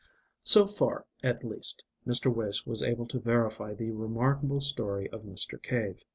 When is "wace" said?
2.33-2.65